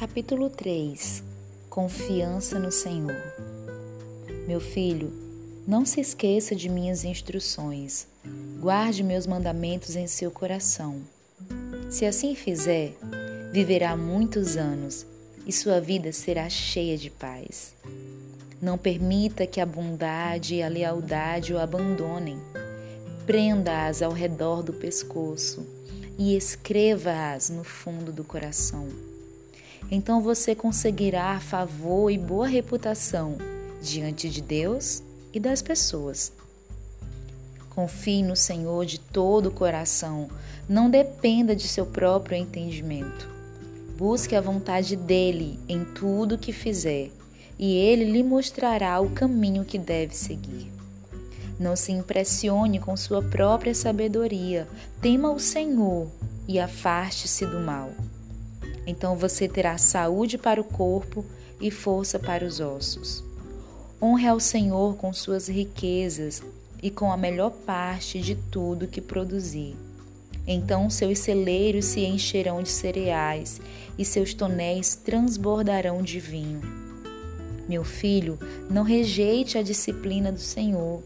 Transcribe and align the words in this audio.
Capítulo 0.00 0.48
3 0.48 1.22
Confiança 1.68 2.58
no 2.58 2.72
Senhor 2.72 3.22
Meu 4.48 4.58
filho, 4.58 5.12
não 5.68 5.84
se 5.84 6.00
esqueça 6.00 6.56
de 6.56 6.70
minhas 6.70 7.04
instruções. 7.04 8.06
Guarde 8.58 9.02
meus 9.02 9.26
mandamentos 9.26 9.96
em 9.96 10.06
seu 10.06 10.30
coração. 10.30 11.02
Se 11.90 12.06
assim 12.06 12.34
fizer, 12.34 12.96
viverá 13.52 13.94
muitos 13.94 14.56
anos 14.56 15.04
e 15.46 15.52
sua 15.52 15.82
vida 15.82 16.12
será 16.12 16.48
cheia 16.48 16.96
de 16.96 17.10
paz. 17.10 17.74
Não 18.58 18.78
permita 18.78 19.46
que 19.46 19.60
a 19.60 19.66
bondade 19.66 20.54
e 20.54 20.62
a 20.62 20.68
lealdade 20.68 21.52
o 21.52 21.58
abandonem. 21.58 22.40
Prenda-as 23.26 24.00
ao 24.00 24.12
redor 24.12 24.62
do 24.62 24.72
pescoço 24.72 25.62
e 26.18 26.34
escreva-as 26.34 27.50
no 27.50 27.64
fundo 27.64 28.10
do 28.10 28.24
coração 28.24 29.09
então 29.90 30.20
você 30.20 30.54
conseguirá 30.54 31.38
favor 31.40 32.10
e 32.10 32.18
boa 32.18 32.46
reputação 32.46 33.36
diante 33.80 34.28
de 34.28 34.40
Deus 34.40 35.02
e 35.32 35.40
das 35.40 35.62
pessoas. 35.62 36.32
Confie 37.70 38.22
no 38.22 38.34
Senhor 38.34 38.84
de 38.84 38.98
todo 38.98 39.46
o 39.46 39.52
coração, 39.52 40.28
não 40.68 40.90
dependa 40.90 41.54
de 41.54 41.68
seu 41.68 41.86
próprio 41.86 42.36
entendimento. 42.36 43.28
Busque 43.96 44.34
a 44.34 44.40
vontade 44.40 44.96
dele 44.96 45.58
em 45.68 45.84
tudo 45.84 46.38
que 46.38 46.52
fizer, 46.52 47.10
e 47.58 47.76
ele 47.76 48.04
lhe 48.04 48.22
mostrará 48.22 49.00
o 49.00 49.10
caminho 49.10 49.64
que 49.64 49.78
deve 49.78 50.16
seguir. 50.16 50.70
Não 51.58 51.76
se 51.76 51.92
impressione 51.92 52.78
com 52.78 52.96
sua 52.96 53.22
própria 53.22 53.74
sabedoria, 53.74 54.66
tema 55.00 55.30
o 55.30 55.38
Senhor 55.38 56.10
e 56.48 56.58
afaste-se 56.58 57.44
do 57.46 57.60
mal. 57.60 57.90
Então 58.90 59.14
você 59.14 59.46
terá 59.46 59.78
saúde 59.78 60.36
para 60.36 60.60
o 60.60 60.64
corpo 60.64 61.24
e 61.60 61.70
força 61.70 62.18
para 62.18 62.44
os 62.44 62.58
ossos. 62.58 63.22
Honre 64.02 64.26
ao 64.26 64.40
Senhor 64.40 64.96
com 64.96 65.12
suas 65.12 65.46
riquezas 65.46 66.42
e 66.82 66.90
com 66.90 67.12
a 67.12 67.16
melhor 67.16 67.50
parte 67.50 68.20
de 68.20 68.34
tudo 68.34 68.88
que 68.88 69.00
produzir. 69.00 69.76
Então 70.44 70.90
seus 70.90 71.20
celeiros 71.20 71.84
se 71.84 72.00
encherão 72.00 72.64
de 72.64 72.70
cereais 72.70 73.60
e 73.96 74.04
seus 74.04 74.34
tonéis 74.34 74.96
transbordarão 74.96 76.02
de 76.02 76.18
vinho. 76.18 76.60
Meu 77.68 77.84
filho, 77.84 78.40
não 78.68 78.82
rejeite 78.82 79.56
a 79.56 79.62
disciplina 79.62 80.32
do 80.32 80.40
Senhor. 80.40 81.00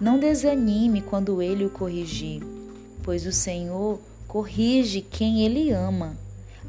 Não 0.00 0.18
desanime 0.18 1.02
quando 1.02 1.42
ele 1.42 1.66
o 1.66 1.70
corrigir, 1.70 2.42
pois 3.02 3.26
o 3.26 3.32
Senhor 3.32 4.00
corrige 4.26 5.02
quem 5.02 5.44
ele 5.44 5.70
ama 5.70 6.16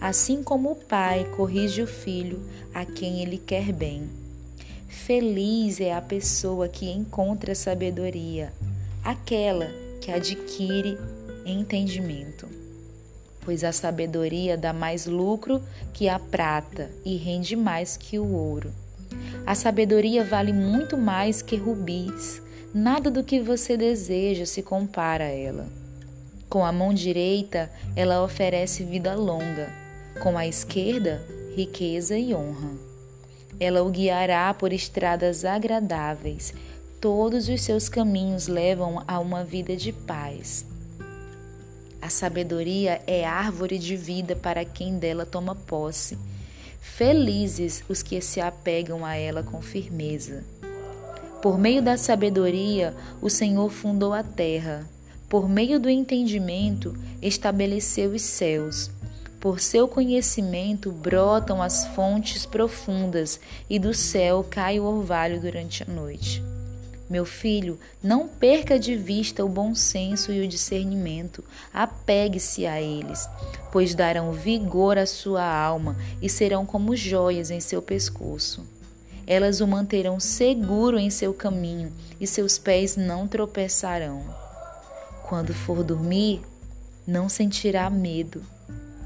assim 0.02 0.42
como 0.42 0.72
o 0.72 0.76
pai 0.76 1.26
corrige 1.38 1.84
o 1.84 1.88
filho 1.88 2.42
a 2.74 2.84
quem 2.84 3.22
ele 3.22 3.38
quer 3.38 3.72
bem. 3.72 4.10
Feliz 4.90 5.80
é 5.80 5.94
a 5.94 6.02
pessoa 6.02 6.68
que 6.68 6.90
encontra 6.90 7.54
sabedoria, 7.54 8.52
aquela 9.04 9.68
que 10.02 10.12
adquire 10.12 10.98
entendimento. 11.46 12.50
Pois 13.42 13.64
a 13.64 13.72
sabedoria 13.72 14.58
dá 14.58 14.74
mais 14.74 15.06
lucro 15.06 15.62
que 15.94 16.10
a 16.10 16.18
prata 16.18 16.90
e 17.06 17.16
rende 17.16 17.56
mais 17.56 17.96
que 17.96 18.18
o 18.18 18.34
ouro. 18.34 18.74
A 19.46 19.54
sabedoria 19.54 20.24
vale 20.24 20.52
muito 20.52 20.98
mais 20.98 21.42
que 21.42 21.56
rubis. 21.56 22.42
Nada 22.74 23.12
do 23.12 23.24
que 23.24 23.40
você 23.40 23.76
deseja 23.76 24.46
se 24.46 24.64
compara 24.64 25.26
a 25.26 25.32
ela. 25.32 25.68
Com 26.50 26.66
a 26.66 26.72
mão 26.72 26.94
direita, 26.94 27.72
ela 27.96 28.24
oferece 28.24 28.84
vida 28.84 29.14
longa 29.16 29.81
com 30.22 30.38
a 30.38 30.46
esquerda, 30.46 31.26
riqueza 31.56 32.16
e 32.16 32.34
honra. 32.36 32.70
Ela 33.60 33.82
o 33.82 33.90
guiará 33.90 34.54
por 34.54 34.72
estradas 34.72 35.44
agradáveis. 35.44 36.54
Todos 37.02 37.50
os 37.50 37.64
seus 37.64 37.90
caminhos 37.90 38.48
levam 38.48 39.04
a 39.08 39.20
uma 39.20 39.44
vida 39.44 39.76
de 39.76 39.92
paz. 39.92 40.64
A 42.00 42.08
sabedoria 42.08 43.02
é 43.08 43.26
árvore 43.26 43.80
de 43.80 43.98
vida 43.98 44.36
para 44.36 44.64
quem 44.64 45.00
dela 45.00 45.26
toma 45.26 45.56
posse. 45.56 46.16
Felizes 46.80 47.84
os 47.90 48.04
que 48.04 48.22
se 48.22 48.40
apegam 48.40 49.04
a 49.04 49.16
ela 49.16 49.42
com 49.42 49.60
firmeza. 49.60 50.44
Por 51.42 51.58
meio 51.58 51.82
da 51.82 51.98
sabedoria, 51.98 52.96
o 53.20 53.30
Senhor 53.30 53.72
fundou 53.72 54.14
a 54.14 54.22
terra. 54.22 54.88
Por 55.28 55.50
meio 55.50 55.80
do 55.80 55.90
entendimento, 55.90 56.96
estabeleceu 57.24 58.12
os 58.12 58.22
céus. 58.22 58.92
Por 59.42 59.60
seu 59.60 59.88
conhecimento 59.88 60.92
brotam 60.92 61.64
as 61.64 61.88
fontes 61.96 62.46
profundas 62.46 63.40
e 63.68 63.80
do 63.80 63.92
céu 63.92 64.46
cai 64.48 64.80
o 64.80 64.84
orvalho 64.84 65.42
durante 65.42 65.82
a 65.82 65.88
noite. 65.88 66.44
Meu 67.10 67.26
filho, 67.26 67.80
não 68.04 68.28
perca 68.28 68.78
de 68.78 68.96
vista 68.96 69.44
o 69.44 69.50
bom 69.50 69.74
senso 69.74 70.32
e 70.32 70.46
o 70.46 70.48
discernimento, 70.48 71.44
apegue-se 71.74 72.68
a 72.68 72.80
eles, 72.80 73.28
pois 73.72 73.96
darão 73.96 74.32
vigor 74.32 75.00
à 75.00 75.08
sua 75.08 75.44
alma 75.44 75.98
e 76.22 76.30
serão 76.30 76.64
como 76.64 76.96
joias 76.96 77.50
em 77.50 77.60
seu 77.60 77.82
pescoço. 77.82 78.64
Elas 79.26 79.60
o 79.60 79.68
manterão 79.68 80.20
seguro 80.20 81.00
em 81.00 81.10
seu 81.10 81.34
caminho 81.34 81.92
e 82.20 82.28
seus 82.28 82.60
pés 82.60 82.96
não 82.96 83.28
tropeçarão. 83.28 84.24
Quando 85.24 85.52
for 85.52 85.84
dormir, 85.84 86.44
não 87.08 87.28
sentirá 87.28 87.90
medo 87.90 88.46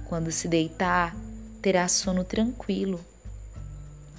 quando 0.08 0.32
se 0.32 0.48
deitar, 0.48 1.16
terá 1.62 1.88
sono 1.88 2.24
tranquilo. 2.24 3.00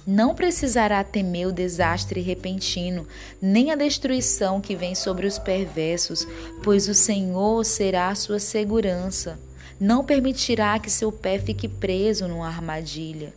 Não 0.05 0.33
precisará 0.33 1.03
temer 1.03 1.47
o 1.47 1.51
desastre 1.51 2.21
repentino, 2.21 3.05
nem 3.41 3.71
a 3.71 3.75
destruição 3.75 4.61
que 4.61 4.73
vem 4.73 4.95
sobre 4.95 5.27
os 5.27 5.37
perversos, 5.37 6.25
pois 6.63 6.87
o 6.87 6.93
Senhor 6.93 7.65
será 7.65 8.07
a 8.07 8.15
sua 8.15 8.39
segurança. 8.39 9.37
Não 9.77 10.05
permitirá 10.05 10.79
que 10.79 10.89
seu 10.89 11.11
pé 11.11 11.37
fique 11.37 11.67
preso 11.67 12.25
numa 12.25 12.47
armadilha. 12.47 13.33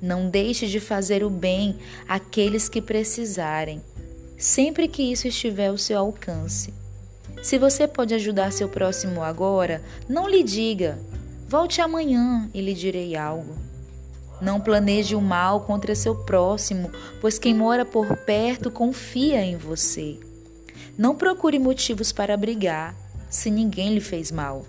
Não 0.00 0.30
deixe 0.30 0.66
de 0.66 0.80
fazer 0.80 1.22
o 1.22 1.28
bem 1.28 1.78
àqueles 2.08 2.68
que 2.68 2.80
precisarem, 2.80 3.82
sempre 4.38 4.88
que 4.88 5.02
isso 5.02 5.28
estiver 5.28 5.68
ao 5.68 5.78
seu 5.78 5.98
alcance. 5.98 6.72
Se 7.42 7.58
você 7.58 7.86
pode 7.86 8.14
ajudar 8.14 8.50
seu 8.50 8.68
próximo 8.68 9.22
agora, 9.22 9.82
não 10.08 10.26
lhe 10.26 10.42
diga, 10.42 10.98
Volte 11.54 11.80
amanhã 11.80 12.50
e 12.52 12.60
lhe 12.60 12.74
direi 12.74 13.14
algo. 13.14 13.54
Não 14.42 14.60
planeje 14.60 15.14
o 15.14 15.20
mal 15.20 15.60
contra 15.60 15.94
seu 15.94 16.12
próximo, 16.12 16.90
pois 17.20 17.38
quem 17.38 17.54
mora 17.54 17.84
por 17.84 18.16
perto 18.16 18.72
confia 18.72 19.40
em 19.40 19.56
você. 19.56 20.18
Não 20.98 21.14
procure 21.14 21.60
motivos 21.60 22.10
para 22.10 22.36
brigar, 22.36 22.96
se 23.30 23.52
ninguém 23.52 23.94
lhe 23.94 24.00
fez 24.00 24.32
mal. 24.32 24.66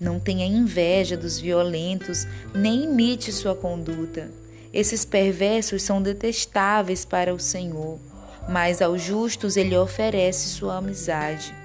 Não 0.00 0.18
tenha 0.18 0.44
inveja 0.44 1.16
dos 1.16 1.38
violentos, 1.38 2.26
nem 2.52 2.82
imite 2.82 3.30
sua 3.30 3.54
conduta. 3.54 4.28
Esses 4.72 5.04
perversos 5.04 5.84
são 5.84 6.02
detestáveis 6.02 7.04
para 7.04 7.32
o 7.32 7.38
Senhor, 7.38 8.00
mas 8.48 8.82
aos 8.82 9.00
justos 9.00 9.56
ele 9.56 9.76
oferece 9.76 10.48
sua 10.48 10.78
amizade. 10.78 11.61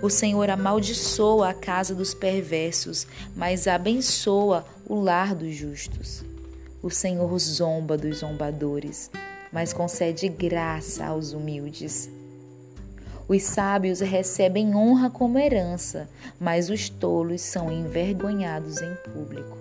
O 0.00 0.08
Senhor 0.08 0.48
amaldiçoa 0.48 1.50
a 1.50 1.54
casa 1.54 1.92
dos 1.92 2.14
perversos, 2.14 3.04
mas 3.34 3.66
abençoa 3.66 4.64
o 4.86 4.94
lar 4.94 5.34
dos 5.34 5.52
justos. 5.56 6.24
O 6.80 6.88
Senhor 6.88 7.36
zomba 7.40 7.98
dos 7.98 8.18
zombadores, 8.18 9.10
mas 9.52 9.72
concede 9.72 10.28
graça 10.28 11.04
aos 11.04 11.32
humildes. 11.32 12.08
Os 13.26 13.42
sábios 13.42 13.98
recebem 13.98 14.74
honra 14.74 15.10
como 15.10 15.36
herança, 15.36 16.08
mas 16.38 16.70
os 16.70 16.88
tolos 16.88 17.40
são 17.40 17.70
envergonhados 17.72 18.80
em 18.80 18.94
público. 19.12 19.58